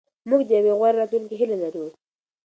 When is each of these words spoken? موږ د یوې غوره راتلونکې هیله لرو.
موږ 0.29 0.41
د 0.45 0.49
یوې 0.59 0.73
غوره 0.77 0.97
راتلونکې 1.01 1.35
هیله 1.41 1.57
لرو. 1.63 1.85